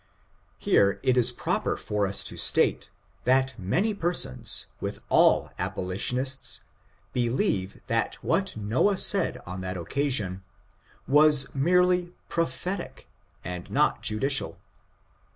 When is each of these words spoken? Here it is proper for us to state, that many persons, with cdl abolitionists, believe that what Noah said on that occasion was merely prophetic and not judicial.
Here 0.57 0.99
it 1.03 1.15
is 1.15 1.31
proper 1.31 1.77
for 1.77 2.07
us 2.07 2.23
to 2.23 2.35
state, 2.35 2.89
that 3.25 3.53
many 3.59 3.93
persons, 3.93 4.65
with 4.79 5.07
cdl 5.09 5.51
abolitionists, 5.59 6.63
believe 7.13 7.81
that 7.85 8.15
what 8.23 8.57
Noah 8.57 8.97
said 8.97 9.37
on 9.45 9.61
that 9.61 9.77
occasion 9.77 10.43
was 11.07 11.53
merely 11.53 12.13
prophetic 12.29 13.07
and 13.45 13.69
not 13.69 14.01
judicial. 14.01 14.57